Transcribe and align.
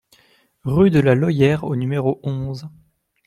Rue 0.63 0.89
de 0.89 0.99
la 0.99 1.13
Loyère 1.13 1.63
au 1.63 1.75
numéro 1.75 2.19
onze 2.23 2.67